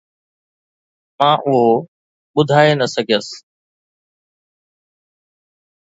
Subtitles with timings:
[1.19, 1.57] مان اهو
[2.33, 3.27] ٻڌائي نه سگهيس